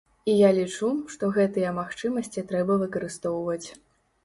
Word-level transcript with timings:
І 0.31 0.33
я 0.37 0.47
лічу, 0.59 0.89
што 1.15 1.29
гэтыя 1.35 1.75
магчымасці 1.81 2.47
трэба 2.51 2.81
выкарыстоўваць. 2.87 3.63